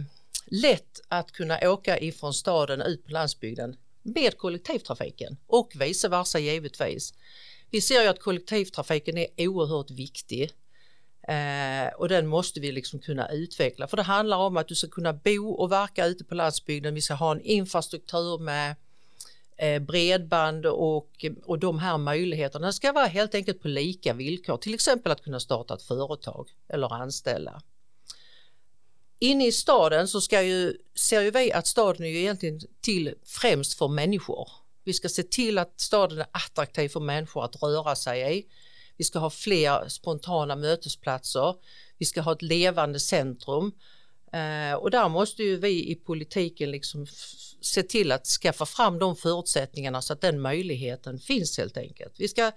lätt 0.45 1.01
att 1.07 1.31
kunna 1.31 1.69
åka 1.69 1.99
ifrån 1.99 2.33
staden 2.33 2.81
ut 2.81 3.05
på 3.05 3.11
landsbygden 3.11 3.75
med 4.03 4.37
kollektivtrafiken 4.37 5.37
och 5.47 5.73
vice 5.75 6.09
versa 6.09 6.39
givetvis. 6.39 7.13
Vi 7.69 7.81
ser 7.81 8.01
ju 8.01 8.07
att 8.07 8.19
kollektivtrafiken 8.19 9.17
är 9.17 9.27
oerhört 9.37 9.91
viktig 9.91 10.51
eh, 11.27 11.93
och 11.97 12.09
den 12.09 12.27
måste 12.27 12.59
vi 12.59 12.71
liksom 12.71 12.99
kunna 12.99 13.29
utveckla 13.29 13.87
för 13.87 13.97
det 13.97 14.03
handlar 14.03 14.37
om 14.37 14.57
att 14.57 14.67
du 14.67 14.75
ska 14.75 14.87
kunna 14.87 15.13
bo 15.13 15.49
och 15.49 15.71
verka 15.71 16.05
ute 16.05 16.23
på 16.23 16.35
landsbygden. 16.35 16.93
Vi 16.93 17.01
ska 17.01 17.13
ha 17.13 17.31
en 17.31 17.41
infrastruktur 17.41 18.37
med 18.37 18.75
eh, 19.57 19.79
bredband 19.79 20.65
och, 20.65 21.25
och 21.43 21.59
de 21.59 21.79
här 21.79 21.97
möjligheterna 21.97 22.71
ska 22.71 22.91
vara 22.91 23.05
helt 23.05 23.35
enkelt 23.35 23.61
på 23.61 23.67
lika 23.67 24.13
villkor, 24.13 24.57
till 24.57 24.73
exempel 24.73 25.11
att 25.11 25.23
kunna 25.23 25.39
starta 25.39 25.73
ett 25.73 25.83
företag 25.83 26.49
eller 26.67 26.93
anställa. 26.93 27.61
Inne 29.23 29.47
i 29.47 29.51
staden 29.51 30.07
så 30.07 30.21
ska 30.21 30.41
ju, 30.41 30.77
ser 30.95 31.21
ju 31.21 31.31
vi 31.31 31.51
att 31.51 31.67
staden 31.67 32.05
är 32.05 32.09
ju 32.09 32.19
egentligen 32.19 32.59
till 32.81 33.13
främst 33.25 33.73
för 33.73 33.87
människor. 33.87 34.49
Vi 34.83 34.93
ska 34.93 35.09
se 35.09 35.23
till 35.23 35.57
att 35.57 35.81
staden 35.81 36.19
är 36.19 36.27
attraktiv 36.31 36.89
för 36.89 36.99
människor 36.99 37.45
att 37.45 37.63
röra 37.63 37.95
sig 37.95 38.37
i. 38.37 38.45
Vi 38.97 39.03
ska 39.03 39.19
ha 39.19 39.29
fler 39.29 39.89
spontana 39.89 40.55
mötesplatser. 40.55 41.55
Vi 41.97 42.05
ska 42.05 42.21
ha 42.21 42.31
ett 42.31 42.41
levande 42.41 42.99
centrum. 42.99 43.71
Eh, 44.33 44.73
och 44.73 44.91
där 44.91 45.09
måste 45.09 45.43
ju 45.43 45.57
vi 45.57 45.91
i 45.91 45.95
politiken 45.95 46.71
liksom 46.71 47.05
se 47.61 47.83
till 47.83 48.11
att 48.11 48.25
skaffa 48.25 48.65
fram 48.65 48.99
de 48.99 49.15
förutsättningarna 49.15 50.01
så 50.01 50.13
att 50.13 50.21
den 50.21 50.41
möjligheten 50.41 51.19
finns 51.19 51.57
helt 51.57 51.77
enkelt. 51.77 52.13
Vi 52.17 52.27
ska, 52.27 52.51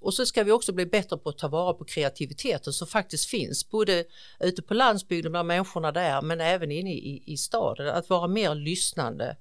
och 0.00 0.14
så 0.14 0.26
ska 0.26 0.44
vi 0.44 0.52
också 0.52 0.72
bli 0.72 0.86
bättre 0.86 1.16
på 1.16 1.28
att 1.28 1.38
ta 1.38 1.48
vara 1.48 1.72
på 1.74 1.84
kreativiteten 1.84 2.72
som 2.72 2.86
faktiskt 2.86 3.30
finns 3.30 3.70
både 3.70 4.04
ute 4.40 4.62
på 4.62 4.74
landsbygden 4.74 5.32
bland 5.32 5.48
människorna 5.48 5.92
där 5.92 6.22
men 6.22 6.40
även 6.40 6.70
inne 6.70 6.92
i, 6.92 7.22
i 7.26 7.36
staden. 7.36 7.88
Att 7.88 8.10
vara 8.10 8.28
mer 8.28 8.54
lyssnande 8.54 9.36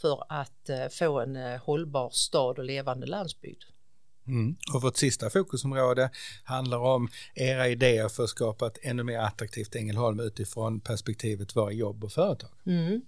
för 0.00 0.24
att 0.28 0.68
eh, 0.68 0.88
få 0.90 1.20
en 1.20 1.36
eh, 1.36 1.60
hållbar 1.60 2.10
stad 2.10 2.58
och 2.58 2.64
levande 2.64 3.06
landsbygd. 3.06 3.62
Mm. 4.26 4.56
Och 4.74 4.82
vårt 4.82 4.96
sista 4.96 5.30
fokusområde 5.30 6.10
handlar 6.44 6.78
om 6.78 7.08
era 7.34 7.68
idéer 7.68 8.08
för 8.08 8.24
att 8.24 8.30
skapa 8.30 8.66
ett 8.66 8.78
ännu 8.82 9.02
mer 9.02 9.18
attraktivt 9.18 9.74
Ängelholm 9.74 10.20
utifrån 10.20 10.80
perspektivet 10.80 11.56
våra 11.56 11.72
jobb 11.72 12.04
och 12.04 12.12
företag. 12.12 12.50
Mm. 12.66 13.02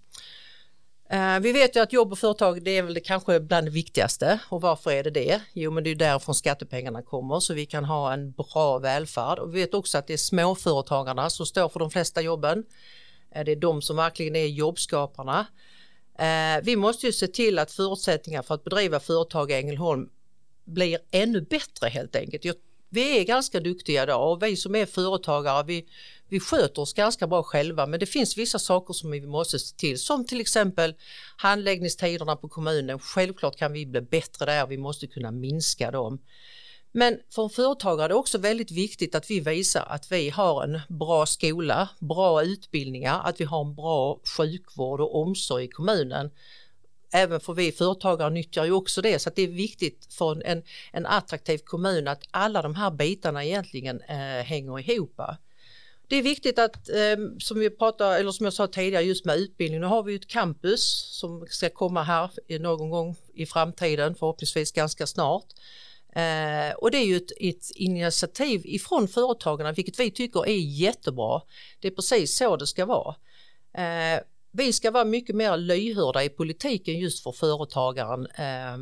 Eh, 1.11 1.41
vi 1.41 1.53
vet 1.53 1.77
ju 1.77 1.81
att 1.81 1.93
jobb 1.93 2.13
och 2.13 2.19
företag 2.19 2.63
det 2.63 2.71
är 2.71 2.83
väl 2.83 2.95
det 2.95 3.01
kanske 3.01 3.41
bland 3.41 3.67
det 3.67 3.71
viktigaste 3.71 4.41
och 4.49 4.61
varför 4.61 4.91
är 4.91 5.05
det 5.05 5.11
det? 5.11 5.41
Jo 5.53 5.71
men 5.71 5.85
det 5.85 5.91
är 5.91 5.95
därifrån 5.95 6.35
skattepengarna 6.35 7.03
kommer 7.03 7.41
så 7.41 7.55
vi 7.55 7.67
kan 7.67 7.85
ha 7.85 8.13
en 8.13 8.33
bra 8.33 8.79
välfärd 8.79 9.39
och 9.39 9.55
vi 9.55 9.61
vet 9.61 9.75
också 9.75 9.99
att 9.99 10.07
det 10.07 10.13
är 10.13 10.17
småföretagarna 10.17 11.31
som 11.31 11.47
står 11.47 11.69
för 11.69 11.81
de 11.81 11.91
flesta 11.91 12.21
jobben. 12.21 12.65
Eh, 13.35 13.45
det 13.45 13.53
är 13.53 13.57
de 13.57 13.83
som 13.83 13.97
verkligen 13.97 14.37
är 14.37 14.47
jobbskaparna. 14.47 15.47
Eh, 16.19 16.63
vi 16.63 16.77
måste 16.77 17.07
ju 17.07 17.13
se 17.13 17.27
till 17.27 17.59
att 17.59 17.73
förutsättningar 17.73 18.43
för 18.43 18.55
att 18.55 18.65
bedriva 18.65 19.01
företag 19.01 19.51
i 19.51 19.55
Ängelholm 19.55 20.09
blir 20.67 20.99
ännu 21.11 21.41
bättre 21.41 21.89
helt 21.89 22.17
enkelt. 22.17 22.45
Jag, 22.45 22.55
vi 22.89 23.19
är 23.19 23.25
ganska 23.25 23.61
duktiga 23.61 24.03
idag 24.03 24.33
och 24.33 24.43
vi 24.43 24.57
som 24.57 24.75
är 24.75 24.87
företagare 24.87 25.65
vi, 25.67 25.87
vi 26.29 26.41
sköter 26.41 26.83
oss 26.83 26.93
ganska 26.93 27.27
bra 27.27 27.43
själva 27.43 27.87
men 27.87 28.01
det 28.01 28.07
finns 28.07 28.39
vissa 28.39 28.59
saker 28.59 28.95
som 28.95 29.11
vi 29.11 29.21
måste 29.21 29.59
se 29.59 29.77
till 29.77 29.99
som 29.99 30.25
till 30.25 30.41
exempel 30.41 30.95
handläggningstiderna 31.37 32.37
på 32.37 32.49
kommunen. 32.49 32.99
Självklart 32.99 33.57
kan 33.57 33.73
vi 33.73 33.87
bli 33.87 34.01
bättre 34.01 34.47
där, 34.47 34.67
vi 34.67 34.79
måste 34.79 35.07
kunna 35.07 35.31
minska 35.31 35.91
dem. 35.91 36.19
Men 36.93 37.19
för 37.31 37.43
en 37.43 37.51
företagare 37.51 38.05
är 38.05 38.09
det 38.09 38.15
också 38.15 38.39
väldigt 38.39 38.71
viktigt 38.71 39.15
att 39.15 39.31
vi 39.31 39.41
visar 39.41 39.85
att 39.89 40.13
vi 40.13 40.31
har 40.31 40.65
en 40.65 40.81
bra 40.89 41.27
skola, 41.27 41.89
bra 41.99 42.43
utbildningar, 42.43 43.21
att 43.25 43.41
vi 43.41 43.45
har 43.45 43.65
en 43.65 43.75
bra 43.75 44.21
sjukvård 44.37 45.01
och 45.01 45.23
omsorg 45.23 45.65
i 45.65 45.69
kommunen 45.69 46.31
även 47.17 47.41
för 47.41 47.55
vi 47.55 47.73
företagare 47.73 48.31
nyttjar 48.31 48.65
ju 48.65 48.73
också 48.73 49.03
det 49.03 49.19
så 49.19 49.29
att 49.29 49.37
det 49.37 49.43
är 49.43 49.49
viktigt 49.49 50.07
för 50.11 50.47
en, 50.47 50.63
en 50.93 51.07
attraktiv 51.07 51.59
kommun 51.59 52.09
att 52.09 52.23
alla 52.31 52.63
de 52.63 52.75
här 52.75 52.91
bitarna 52.91 53.45
egentligen 53.45 54.01
eh, 54.01 54.45
hänger 54.45 54.91
ihop. 54.91 55.21
Det 56.09 56.17
är 56.17 56.23
viktigt 56.23 56.59
att, 56.59 56.89
eh, 56.89 57.17
som 57.39 57.59
vi 57.59 57.71
pratade, 57.71 58.19
eller 58.19 58.33
som 58.33 58.45
jag 58.45 58.53
sa 58.53 58.67
tidigare, 58.67 59.05
just 59.05 59.25
med 59.25 59.37
utbildning, 59.37 59.81
nu 59.81 59.87
har 59.87 60.03
vi 60.03 60.15
ett 60.15 60.29
campus 60.29 61.09
som 61.21 61.47
ska 61.49 61.71
komma 61.71 62.03
här 62.03 62.31
någon 62.59 62.91
gång 62.91 63.17
i 63.35 63.47
framtiden, 63.47 64.15
förhoppningsvis 64.15 64.73
ganska 64.73 65.07
snart. 65.07 65.47
Eh, 66.17 66.75
och 66.77 66.91
det 66.91 66.99
är 66.99 67.05
ju 67.05 67.17
ett, 67.17 67.33
ett, 67.41 67.71
initiativ 67.75 68.61
ifrån 68.65 69.09
företagarna, 69.09 69.73
vilket 69.73 70.01
vi 70.01 70.11
tycker 70.11 70.47
är 70.47 70.81
jättebra. 70.81 71.43
Det 71.81 71.89
är 71.89 71.93
precis 71.93 72.37
så 72.37 72.57
det 72.57 72.67
ska 72.67 72.87
vara. 72.87 73.15
Eh, 73.75 74.21
vi 74.57 74.73
ska 74.73 74.91
vara 74.91 75.05
mycket 75.05 75.37
mer 75.37 75.57
lyhörda 75.57 76.25
i 76.25 76.29
politiken 76.29 76.99
just 76.99 77.23
för 77.23 77.33
företagaren. 77.33 78.27
Eh, 78.27 78.75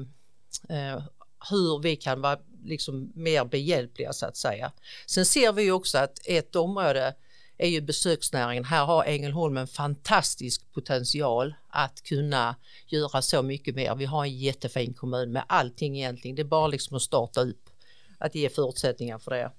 eh, 0.78 1.02
hur 1.50 1.83
vi 1.83 1.97
kan 1.97 2.21
vara 2.21 2.38
liksom 2.64 3.12
mer 3.14 3.45
behjälpliga 3.45 4.12
så 4.12 4.26
att 4.26 4.37
säga. 4.37 4.73
Sen 5.07 5.26
ser 5.26 5.52
vi 5.52 5.71
också 5.71 5.99
att 5.99 6.19
ett 6.25 6.57
område 6.57 7.14
är 7.59 7.69
ju 7.69 7.81
besöksnäringen. 7.81 8.64
Här 8.64 8.85
har 8.85 9.04
Ängelholm 9.04 9.57
en 9.57 9.66
fantastisk 9.66 10.73
potential 10.73 11.54
att 11.69 12.02
kunna 12.02 12.57
göra 12.87 13.23
så 13.23 13.43
mycket 13.43 13.75
mer. 13.75 13.95
Vi 13.95 14.04
har 14.04 14.25
en 14.25 14.38
jättefin 14.38 14.95
kommun 14.95 15.33
med 15.33 15.45
allting 15.49 15.97
egentligen. 15.97 16.37
Det 16.37 16.43
är 16.43 16.45
bara 16.45 16.66
liksom 16.66 16.97
att 16.97 17.02
starta 17.02 17.40
upp, 17.40 17.71
att 18.19 18.35
ge 18.35 18.49
förutsättningar 18.49 19.19
för 19.19 19.31
det. 19.31 19.52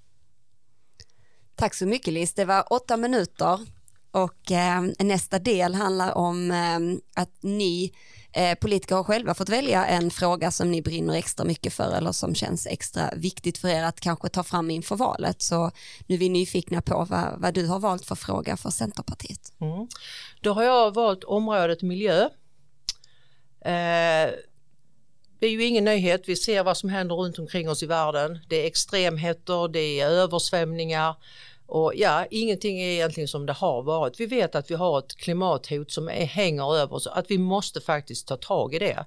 Tack 1.54 1.74
så 1.74 1.86
mycket 1.86 2.12
Lis, 2.12 2.34
det 2.34 2.44
var 2.44 2.72
åtta 2.72 2.96
minuter 2.96 3.60
och 4.16 4.52
eh, 4.52 4.82
nästa 4.98 5.38
del 5.38 5.74
handlar 5.74 6.16
om 6.16 6.50
eh, 6.50 7.22
att 7.22 7.42
ni 7.42 7.92
eh, 8.32 8.54
politiker 8.54 8.96
har 8.96 9.04
själva 9.04 9.34
fått 9.34 9.48
välja 9.48 9.86
en 9.86 10.10
fråga 10.10 10.50
som 10.50 10.70
ni 10.70 10.82
brinner 10.82 11.14
extra 11.14 11.44
mycket 11.44 11.72
för 11.72 11.96
eller 11.96 12.12
som 12.12 12.34
känns 12.34 12.66
extra 12.66 13.10
viktigt 13.16 13.58
för 13.58 13.68
er 13.68 13.82
att 13.82 14.00
kanske 14.00 14.28
ta 14.28 14.42
fram 14.42 14.70
inför 14.70 14.96
valet. 14.96 15.42
Så 15.42 15.70
nu 16.06 16.14
är 16.14 16.18
vi 16.18 16.28
nyfikna 16.28 16.82
på 16.82 17.06
vad, 17.10 17.34
vad 17.38 17.54
du 17.54 17.66
har 17.66 17.78
valt 17.78 18.06
för 18.06 18.14
fråga 18.14 18.56
för 18.56 18.70
Centerpartiet. 18.70 19.52
Mm. 19.60 19.88
Då 20.40 20.52
har 20.52 20.62
jag 20.62 20.94
valt 20.94 21.24
området 21.24 21.82
miljö. 21.82 22.22
Eh, 23.60 24.30
det 25.38 25.46
är 25.46 25.50
ju 25.50 25.64
ingen 25.64 25.84
nyhet, 25.84 26.22
vi 26.26 26.36
ser 26.36 26.64
vad 26.64 26.76
som 26.76 26.88
händer 26.88 27.14
runt 27.14 27.38
omkring 27.38 27.70
oss 27.70 27.82
i 27.82 27.86
världen. 27.86 28.38
Det 28.48 28.62
är 28.62 28.66
extremheter, 28.66 29.68
det 29.68 30.00
är 30.00 30.06
översvämningar, 30.06 31.16
och 31.66 31.92
ja, 31.96 32.26
ingenting 32.30 32.80
är 32.80 32.90
egentligen 32.90 33.28
som 33.28 33.46
det 33.46 33.52
har 33.52 33.82
varit. 33.82 34.20
Vi 34.20 34.26
vet 34.26 34.54
att 34.54 34.70
vi 34.70 34.74
har 34.74 34.98
ett 34.98 35.16
klimathot 35.16 35.90
som 35.90 36.08
är, 36.08 36.24
hänger 36.24 36.76
över 36.76 36.94
oss, 36.96 37.06
att 37.06 37.30
vi 37.30 37.38
måste 37.38 37.80
faktiskt 37.80 38.28
ta 38.28 38.36
tag 38.36 38.74
i 38.74 38.78
det. 38.78 39.04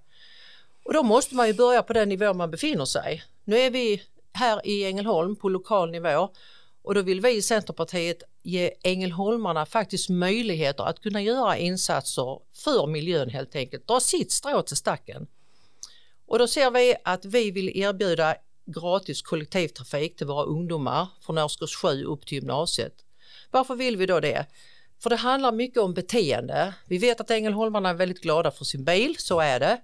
Och 0.83 0.93
då 0.93 1.03
måste 1.03 1.35
man 1.35 1.47
ju 1.47 1.53
börja 1.53 1.83
på 1.83 1.93
den 1.93 2.09
nivå 2.09 2.33
man 2.33 2.51
befinner 2.51 2.85
sig. 2.85 3.23
Nu 3.43 3.57
är 3.57 3.69
vi 3.69 4.01
här 4.33 4.67
i 4.67 4.85
Ängelholm 4.85 5.35
på 5.35 5.49
lokal 5.49 5.91
nivå 5.91 6.29
och 6.81 6.93
då 6.93 7.01
vill 7.01 7.21
vi 7.21 7.35
i 7.35 7.41
Centerpartiet 7.41 8.23
ge 8.43 8.71
ängelholmarna 8.83 9.65
faktiskt 9.65 10.09
möjligheter 10.09 10.83
att 10.83 10.99
kunna 10.99 11.21
göra 11.21 11.57
insatser 11.57 12.39
för 12.53 12.87
miljön 12.87 13.29
helt 13.29 13.55
enkelt, 13.55 13.87
dra 13.87 13.99
sitt 13.99 14.31
strå 14.31 14.61
till 14.61 14.77
stacken. 14.77 15.27
Och 16.27 16.39
då 16.39 16.47
ser 16.47 16.71
vi 16.71 16.95
att 17.03 17.25
vi 17.25 17.51
vill 17.51 17.77
erbjuda 17.77 18.35
gratis 18.71 19.21
kollektivtrafik 19.21 20.15
till 20.15 20.27
våra 20.27 20.43
ungdomar 20.43 21.07
från 21.21 21.37
årskurs 21.37 21.75
7 21.75 22.03
upp 22.03 22.25
till 22.25 22.37
gymnasiet. 22.37 22.93
Varför 23.51 23.75
vill 23.75 23.97
vi 23.97 24.05
då 24.05 24.19
det? 24.19 24.45
För 25.03 25.09
det 25.09 25.15
handlar 25.15 25.51
mycket 25.51 25.81
om 25.81 25.93
beteende. 25.93 26.73
Vi 26.87 26.97
vet 26.97 27.21
att 27.21 27.31
ängelholmarna 27.31 27.89
är 27.89 27.93
väldigt 27.93 28.21
glada 28.21 28.51
för 28.51 28.65
sin 28.65 28.83
bil, 28.83 29.15
så 29.17 29.39
är 29.39 29.59
det. 29.59 29.81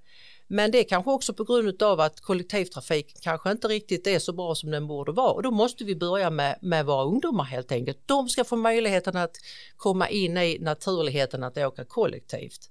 Men 0.48 0.72
det 0.72 0.80
är 0.80 0.84
kanske 0.84 1.12
också 1.12 1.34
på 1.34 1.44
grund 1.44 1.84
av 1.84 2.00
att 2.00 2.22
kollektivtrafik 2.22 3.22
kanske 3.22 3.52
inte 3.52 3.68
riktigt 3.68 4.08
är 4.08 4.20
så 4.20 4.34
bra 4.34 4.56
som 4.56 4.72
den 4.72 4.88
borde 4.88 5.12
vara 5.12 5.32
och 5.32 5.44
då 5.44 5.52
måste 5.52 5.84
vi 5.84 5.96
börja 5.96 6.30
med, 6.30 6.60
med 6.62 6.86
våra 6.86 7.04
ungdomar 7.04 7.44
helt 7.44 7.72
enkelt. 7.72 8.00
De 8.06 8.30
ska 8.30 8.44
få 8.44 8.56
möjligheten 8.56 9.18
att 9.18 9.38
komma 9.78 10.10
in 10.10 10.38
i 10.38 10.58
naturligheten 10.60 11.44
att 11.44 11.58
åka 11.58 11.86
kollektivt. 11.86 12.70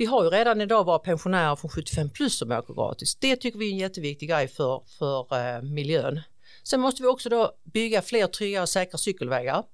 Vi 0.00 0.06
har 0.06 0.24
ju 0.24 0.30
redan 0.30 0.60
idag 0.60 0.84
våra 0.84 0.98
pensionärer 0.98 1.56
från 1.56 1.70
75 1.70 2.10
plus 2.10 2.38
som 2.38 2.52
åker 2.52 2.74
gratis. 2.74 3.14
Det 3.14 3.36
tycker 3.36 3.58
vi 3.58 3.68
är 3.68 3.72
en 3.72 3.78
jätteviktig 3.78 4.28
grej 4.28 4.48
för, 4.48 4.82
för 4.98 5.26
eh, 5.56 5.62
miljön. 5.62 6.20
Sen 6.62 6.80
måste 6.80 7.02
vi 7.02 7.08
också 7.08 7.28
då 7.28 7.52
bygga 7.64 8.02
fler 8.02 8.26
trygga 8.26 8.62
och 8.62 8.68
säkra 8.68 8.98
cykelvägar 8.98 9.64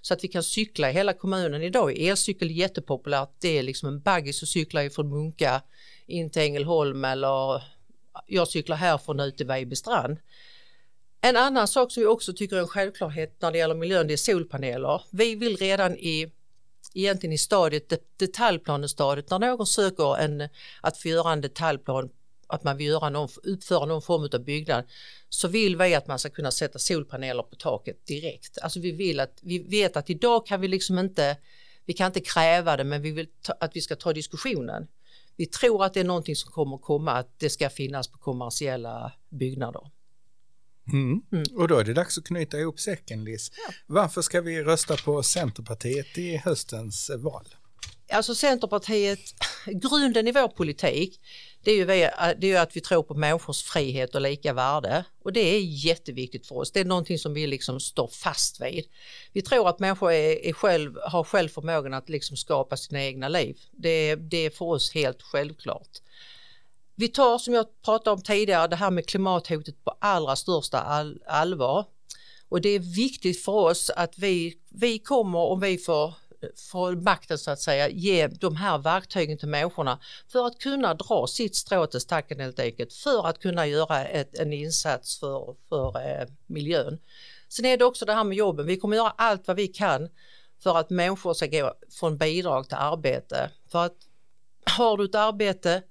så 0.00 0.14
att 0.14 0.24
vi 0.24 0.28
kan 0.28 0.42
cykla 0.42 0.90
i 0.90 0.92
hela 0.92 1.12
kommunen. 1.12 1.62
Idag 1.62 1.98
är 1.98 2.10
elcykel 2.10 2.50
jättepopulärt. 2.50 3.28
Det 3.40 3.58
är 3.58 3.62
liksom 3.62 3.88
en 3.88 4.00
baggis 4.00 4.42
att 4.42 4.48
cykla 4.48 4.84
ifrån 4.84 5.08
Munka 5.08 5.62
in 6.06 6.30
till 6.30 6.42
Ängelholm 6.42 7.04
eller 7.04 7.62
jag 8.26 8.48
cyklar 8.48 8.76
härifrån 8.76 9.20
ut 9.20 9.36
till 9.36 9.46
Vejbystrand. 9.46 10.18
En 11.20 11.36
annan 11.36 11.68
sak 11.68 11.92
som 11.92 12.00
vi 12.00 12.06
också 12.06 12.32
tycker 12.32 12.56
är 12.56 12.60
en 12.60 12.68
självklarhet 12.68 13.36
när 13.42 13.52
det 13.52 13.58
gäller 13.58 13.74
miljön 13.74 14.06
det 14.06 14.12
är 14.12 14.16
solpaneler. 14.16 15.02
Vi 15.10 15.34
vill 15.34 15.56
redan 15.56 15.96
i 15.96 16.32
egentligen 16.94 17.32
i 17.32 17.38
stadiet, 17.38 17.92
detaljplanestadiet, 18.16 19.30
när 19.30 19.38
någon 19.38 19.66
söker 19.66 20.18
en, 20.18 20.48
att 20.80 20.98
få 20.98 21.08
göra 21.08 21.32
en 21.32 21.40
detaljplan, 21.40 22.10
att 22.46 22.64
man 22.64 22.76
vill 22.76 22.86
göra 22.86 23.10
någon, 23.10 23.28
uppföra 23.42 23.84
någon 23.84 24.02
form 24.02 24.28
av 24.32 24.44
byggnad, 24.44 24.84
så 25.28 25.48
vill 25.48 25.76
vi 25.76 25.94
att 25.94 26.06
man 26.06 26.18
ska 26.18 26.30
kunna 26.30 26.50
sätta 26.50 26.78
solpaneler 26.78 27.42
på 27.42 27.56
taket 27.56 28.06
direkt. 28.06 28.58
Alltså 28.58 28.80
vi 28.80 28.92
vill 28.92 29.20
att, 29.20 29.38
vi 29.42 29.58
vet 29.58 29.96
att 29.96 30.10
idag 30.10 30.46
kan 30.46 30.60
vi 30.60 30.68
liksom 30.68 30.98
inte, 30.98 31.36
vi 31.86 31.92
kan 31.92 32.06
inte 32.06 32.20
kräva 32.20 32.76
det, 32.76 32.84
men 32.84 33.02
vi 33.02 33.10
vill 33.10 33.28
ta, 33.42 33.52
att 33.60 33.76
vi 33.76 33.80
ska 33.80 33.96
ta 33.96 34.12
diskussionen. 34.12 34.86
Vi 35.36 35.46
tror 35.46 35.84
att 35.84 35.94
det 35.94 36.00
är 36.00 36.04
någonting 36.04 36.36
som 36.36 36.52
kommer 36.52 36.78
komma, 36.78 37.12
att 37.12 37.38
det 37.38 37.50
ska 37.50 37.70
finnas 37.70 38.08
på 38.08 38.18
kommersiella 38.18 39.12
byggnader. 39.28 39.82
Mm. 40.92 41.22
Mm. 41.32 41.44
Och 41.56 41.68
då 41.68 41.78
är 41.78 41.84
det 41.84 41.94
dags 41.94 42.18
att 42.18 42.24
knyta 42.24 42.58
ihop 42.58 42.80
säcken 42.80 43.24
Liz. 43.24 43.50
Ja. 43.66 43.74
Varför 43.86 44.22
ska 44.22 44.40
vi 44.40 44.62
rösta 44.62 44.96
på 44.96 45.22
Centerpartiet 45.22 46.18
i 46.18 46.36
höstens 46.36 47.10
val? 47.18 47.44
alltså 48.12 48.34
Centerpartiet, 48.34 49.20
grunden 49.66 50.28
i 50.28 50.32
vår 50.32 50.48
politik 50.48 51.20
det 51.62 51.70
är, 51.70 51.76
ju, 51.76 51.84
det 52.38 52.52
är 52.52 52.60
att 52.60 52.76
vi 52.76 52.80
tror 52.80 53.02
på 53.02 53.14
människors 53.14 53.62
frihet 53.62 54.14
och 54.14 54.20
lika 54.20 54.52
värde 54.52 55.04
och 55.22 55.32
det 55.32 55.40
är 55.40 55.60
jätteviktigt 55.60 56.46
för 56.46 56.56
oss. 56.56 56.72
Det 56.72 56.80
är 56.80 56.84
någonting 56.84 57.18
som 57.18 57.34
vi 57.34 57.46
liksom 57.46 57.80
står 57.80 58.08
fast 58.08 58.60
vid. 58.60 58.84
Vi 59.32 59.42
tror 59.42 59.68
att 59.68 59.78
människor 59.78 60.12
är, 60.12 60.46
är 60.46 60.52
själv, 60.52 60.96
har 61.04 61.24
själv 61.24 61.48
förmågan 61.48 61.94
att 61.94 62.08
liksom 62.08 62.36
skapa 62.36 62.76
sina 62.76 63.04
egna 63.04 63.28
liv. 63.28 63.58
Det, 63.70 64.14
det 64.14 64.46
är 64.46 64.50
för 64.50 64.64
oss 64.64 64.94
helt 64.94 65.22
självklart. 65.22 65.88
Vi 67.00 67.08
tar 67.08 67.38
som 67.38 67.54
jag 67.54 67.66
pratade 67.82 68.10
om 68.10 68.22
tidigare 68.22 68.66
det 68.66 68.76
här 68.76 68.90
med 68.90 69.06
klimathotet 69.06 69.84
på 69.84 69.96
allra 69.98 70.36
största 70.36 70.80
all, 70.80 71.22
allvar. 71.26 71.84
Och 72.48 72.60
det 72.60 72.68
är 72.68 72.78
viktigt 72.78 73.44
för 73.44 73.52
oss 73.52 73.90
att 73.90 74.18
vi, 74.18 74.58
vi 74.68 74.98
kommer 74.98 75.38
om 75.38 75.60
vi 75.60 75.78
får 75.78 76.14
får 76.70 76.92
makten 76.92 77.38
så 77.38 77.50
att 77.50 77.60
säga 77.60 77.88
ge 77.88 78.26
de 78.26 78.56
här 78.56 78.78
verktygen 78.78 79.38
till 79.38 79.48
människorna 79.48 79.98
för 80.28 80.46
att 80.46 80.58
kunna 80.58 80.94
dra 80.94 81.26
sitt 81.26 81.56
strå 81.56 81.86
till 81.86 82.00
stacken 82.00 82.40
helt 82.40 82.58
enkelt 82.60 82.92
för 82.92 83.26
att 83.26 83.38
kunna 83.38 83.66
göra 83.66 84.04
ett, 84.04 84.38
en 84.38 84.52
insats 84.52 85.18
för, 85.18 85.54
för 85.68 86.08
eh, 86.08 86.28
miljön. 86.46 86.98
Sen 87.48 87.64
är 87.64 87.76
det 87.76 87.84
också 87.84 88.04
det 88.04 88.14
här 88.14 88.24
med 88.24 88.38
jobben. 88.38 88.66
Vi 88.66 88.76
kommer 88.76 88.96
göra 88.96 89.14
allt 89.16 89.48
vad 89.48 89.56
vi 89.56 89.68
kan 89.68 90.08
för 90.62 90.78
att 90.78 90.90
människor 90.90 91.34
ska 91.34 91.46
gå 91.46 91.74
från 91.90 92.18
bidrag 92.18 92.68
till 92.68 92.78
arbete. 92.78 93.50
För 93.72 93.84
att 93.84 93.96
har 94.76 94.96
du 94.96 95.04
ett 95.04 95.14
arbete 95.14 95.82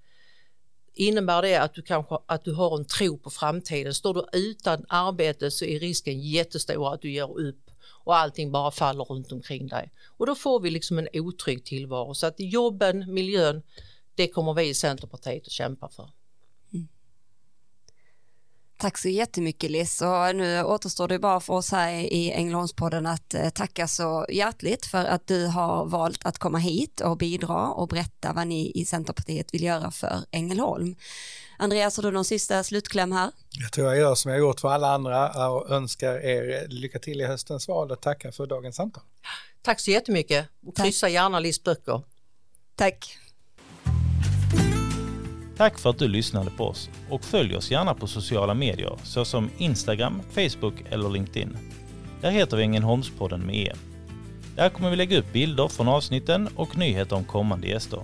innebär 0.99 1.41
det 1.41 1.55
att 1.55 1.73
du 1.73 1.81
kanske 1.81 2.17
att 2.25 2.43
du 2.43 2.53
har 2.53 2.77
en 2.77 2.85
tro 2.85 3.17
på 3.17 3.29
framtiden. 3.29 3.93
Står 3.93 4.13
du 4.13 4.39
utan 4.39 4.85
arbete 4.89 5.51
så 5.51 5.65
är 5.65 5.79
risken 5.79 6.19
jättestor 6.21 6.93
att 6.93 7.01
du 7.01 7.11
ger 7.11 7.39
upp 7.39 7.71
och 8.03 8.15
allting 8.15 8.51
bara 8.51 8.71
faller 8.71 9.03
runt 9.03 9.31
omkring 9.31 9.67
dig. 9.67 9.91
Och 10.17 10.25
då 10.25 10.35
får 10.35 10.59
vi 10.59 10.69
liksom 10.69 10.99
en 10.99 11.07
otrygg 11.13 11.65
tillvaro. 11.65 12.13
Så 12.13 12.27
att 12.27 12.35
jobben, 12.37 13.13
miljön, 13.13 13.61
det 14.15 14.27
kommer 14.27 14.53
vi 14.53 14.69
i 14.69 14.73
Centerpartiet 14.73 15.45
att 15.45 15.51
kämpa 15.51 15.89
för. 15.89 16.09
Tack 18.81 18.97
så 18.97 19.09
jättemycket 19.09 19.71
Liz 19.71 20.01
och 20.01 20.35
nu 20.35 20.63
återstår 20.63 21.07
det 21.07 21.19
bara 21.19 21.39
för 21.39 21.53
oss 21.53 21.71
här 21.71 21.91
i 21.93 22.31
Ängelholmspodden 22.31 23.05
att 23.05 23.33
eh, 23.33 23.49
tacka 23.49 23.87
så 23.87 24.25
hjärtligt 24.29 24.85
för 24.85 25.05
att 25.05 25.27
du 25.27 25.45
har 25.45 25.85
valt 25.85 26.25
att 26.25 26.37
komma 26.37 26.57
hit 26.57 27.01
och 27.01 27.17
bidra 27.17 27.67
och 27.67 27.87
berätta 27.87 28.33
vad 28.33 28.47
ni 28.47 28.71
i 28.75 28.85
Centerpartiet 28.85 29.53
vill 29.53 29.63
göra 29.63 29.91
för 29.91 30.23
Ängelholm. 30.31 30.95
Andreas, 31.57 31.97
har 31.97 32.03
du 32.03 32.11
någon 32.11 32.25
sista 32.25 32.63
slutkläm 32.63 33.11
här? 33.11 33.31
Jag 33.49 33.71
tror 33.71 33.87
jag 33.87 33.97
gör 33.97 34.15
som 34.15 34.31
jag 34.31 34.39
gjort 34.39 34.59
för 34.59 34.69
alla 34.69 34.93
andra 34.93 35.49
och 35.49 35.69
önskar 35.69 36.25
er 36.25 36.67
lycka 36.67 36.99
till 36.99 37.21
i 37.21 37.25
höstens 37.25 37.67
val 37.67 37.91
och 37.91 38.01
tackar 38.01 38.31
för 38.31 38.47
dagens 38.47 38.75
samtal. 38.75 39.03
Tack 39.61 39.79
så 39.79 39.91
jättemycket 39.91 40.47
och 40.65 40.77
kryssa 40.77 41.09
gärna 41.09 41.39
Lis 41.39 41.63
böcker. 41.63 42.01
Tack. 42.75 43.17
Tack 45.59 45.79
för 45.79 45.89
att 45.89 45.99
du 45.99 46.07
lyssnade 46.07 46.51
på 46.51 46.67
oss 46.67 46.89
och 47.09 47.23
följ 47.23 47.55
oss 47.55 47.71
gärna 47.71 47.93
på 47.93 48.07
sociala 48.07 48.53
medier 48.53 48.93
såsom 49.03 49.49
Instagram, 49.57 50.21
Facebook 50.31 50.73
eller 50.89 51.09
LinkedIn. 51.09 51.57
Där 52.21 52.31
heter 52.31 52.57
vi 52.57 52.63
Ängelholmspodden 52.63 53.41
med 53.41 53.55
E. 53.55 53.73
Där 54.55 54.69
kommer 54.69 54.89
vi 54.89 54.95
lägga 54.95 55.19
upp 55.19 55.33
bilder 55.33 55.67
från 55.67 55.87
avsnitten 55.87 56.49
och 56.55 56.77
nyheter 56.77 57.15
om 57.15 57.23
kommande 57.23 57.67
gäster. 57.67 57.99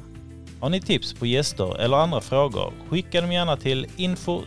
Har 0.59 0.69
ni 0.69 0.81
tips 0.81 1.13
på 1.13 1.25
gäster 1.25 1.79
eller 1.79 1.97
andra 1.97 2.21
frågor, 2.21 2.73
skicka 2.89 3.21
dem 3.21 3.31
gärna 3.31 3.57
till 3.57 3.87
info 3.95 4.41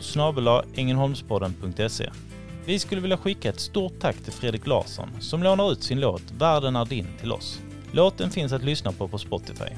Vi 2.66 2.78
skulle 2.78 3.00
vilja 3.00 3.16
skicka 3.16 3.48
ett 3.48 3.60
stort 3.60 4.00
tack 4.00 4.16
till 4.16 4.32
Fredrik 4.32 4.66
Larsson 4.66 5.08
som 5.20 5.42
lånar 5.42 5.72
ut 5.72 5.82
sin 5.82 6.00
låt 6.00 6.22
Världen 6.38 6.76
är 6.76 6.84
din 6.84 7.06
till 7.20 7.32
oss. 7.32 7.60
Låten 7.92 8.30
finns 8.30 8.52
att 8.52 8.64
lyssna 8.64 8.92
på 8.92 9.08
på 9.08 9.18
Spotify. 9.18 9.70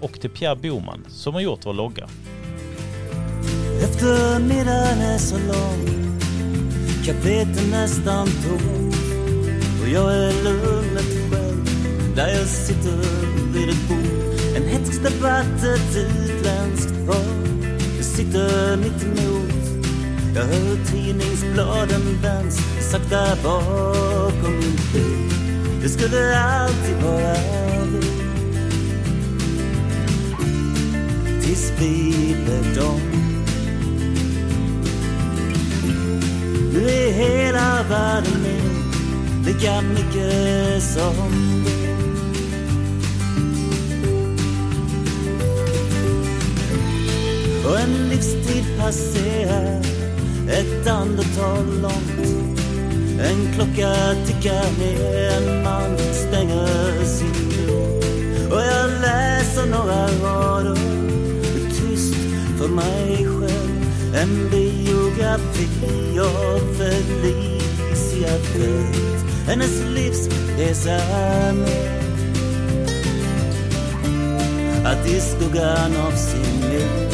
Och 0.00 0.20
till 0.20 0.30
Pierre 0.30 0.56
Boman 0.56 1.04
som 1.08 1.34
har 1.34 1.40
gjort 1.40 1.66
vår 1.66 1.72
logga. 1.72 2.08
Eftermiddagen 3.82 5.00
är 5.00 5.18
så 5.18 5.38
lång. 5.38 5.96
Kaféet 7.04 7.56
är 7.58 7.70
nästan 7.70 8.26
tomt 8.26 8.96
Och 9.82 9.88
jag 9.88 10.14
är 10.14 10.32
lugnet 10.44 11.30
själv. 11.30 11.68
Där 12.16 12.28
jag 12.28 12.46
sitter 12.46 12.98
vid 13.52 13.68
ett 13.68 13.88
bord. 13.88 14.36
En 14.56 14.68
hätsk 14.68 15.02
debatt, 15.02 15.64
ett 15.64 15.96
utländskt 15.96 17.06
par 17.06 17.56
Jag 17.96 18.04
sitter 18.04 18.76
mitt 18.76 19.02
emot. 19.02 19.46
Jag 20.34 20.42
hör 20.42 20.76
tidningsbladen 20.92 22.22
vänds. 22.22 22.56
Sakta 22.90 23.36
bakom 23.42 24.52
min 24.52 24.76
pil 24.92 25.30
Det 25.82 25.88
skulle 25.88 26.38
alltid 26.38 26.96
vara 27.02 27.36
vi 27.90 28.00
Tills 31.42 31.72
vi 31.78 32.36
blev 32.44 32.74
dom. 32.74 33.25
Världen 37.88 38.42
min 38.42 38.86
Lika 39.44 39.80
mycket 39.80 40.82
som 40.82 41.64
du 41.64 41.86
och 47.68 47.78
en 47.78 48.08
livstid 48.08 48.64
passerar. 48.78 49.80
Ett 50.48 50.86
andetag 50.86 51.66
långt. 51.82 52.50
En 53.20 53.54
klocka 53.54 53.94
tickar 54.26 54.64
ner, 54.78 55.30
en 55.30 55.62
man 55.62 55.98
stänger 55.98 57.04
sin 57.04 57.66
dörr. 57.66 58.52
Och 58.52 58.62
jag 58.62 58.90
läser 59.00 59.66
några 59.66 60.06
rader. 60.06 60.76
Tyst 61.68 62.14
för 62.58 62.68
mig 62.68 63.16
själv. 63.16 63.86
En 64.14 64.50
biografi 64.50 66.20
av 66.20 66.82
jag 68.22 68.40
följt 68.40 69.46
Hennes 69.46 69.82
livsresa 69.94 70.98
med 71.54 71.96
att 74.86 75.06
i 75.08 75.20
skuggan 75.20 75.96
av 75.96 76.12
sin 76.12 76.70
liv 76.70 77.06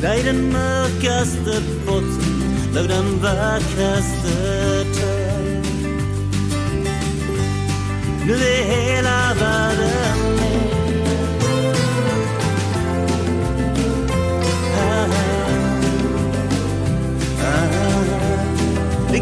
Där 0.00 0.14
i 0.14 0.22
den 0.22 0.52
mörkaste 0.52 1.62
botten 1.86 2.42
låg 2.74 2.88
den 2.88 3.20
vackraste 3.22 4.84
träd. 4.94 5.66
Nu 8.26 8.32
är 8.32 8.64
hela 8.64 9.34
världen 9.40 10.11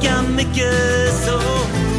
lika 0.00 0.22
mycket 0.22 1.14
så. 1.24 1.89